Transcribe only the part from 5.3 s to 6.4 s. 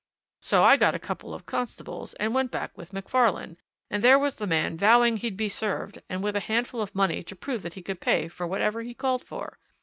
be served, and with a